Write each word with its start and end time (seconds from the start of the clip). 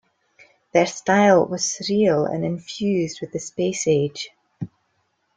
Their 0.73 0.87
style 0.87 1.45
was 1.45 1.61
surreal 1.61 2.27
and 2.27 2.43
infused 2.43 3.21
with 3.21 3.33
the 3.33 3.37
space 3.39 3.85
age. 3.85 4.31